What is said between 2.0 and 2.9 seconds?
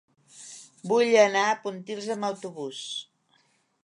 amb autobús.